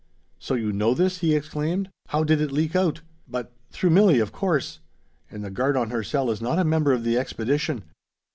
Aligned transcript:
"So 0.39 0.55
you 0.55 0.71
know 0.73 0.95
this?" 0.95 1.19
he 1.19 1.35
exclaimed. 1.35 1.91
"How 2.07 2.23
did 2.23 2.41
it 2.41 2.51
leak 2.51 2.75
out? 2.75 3.01
But 3.27 3.51
through 3.69 3.91
Milli, 3.91 4.19
of 4.19 4.31
course. 4.31 4.79
And 5.29 5.45
the 5.45 5.51
guard 5.51 5.77
on 5.77 5.91
her 5.91 6.01
cell 6.01 6.31
is 6.31 6.41
not 6.41 6.57
a 6.57 6.63
member 6.63 6.91
of 6.91 7.03
the 7.03 7.19
expedition! 7.19 7.83